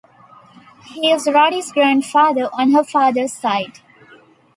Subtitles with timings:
[0.85, 3.81] He is Roddy's grandfather on her fathers side.